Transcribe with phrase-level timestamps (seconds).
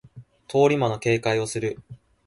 [0.47, 1.79] 通り魔の警戒をする